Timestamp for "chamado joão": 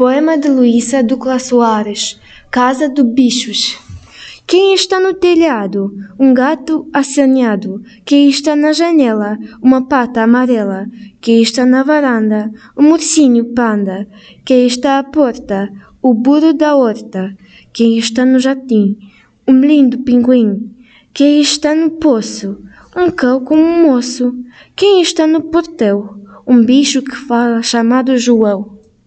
27.62-28.79